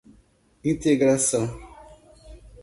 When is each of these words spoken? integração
integração 0.71 1.43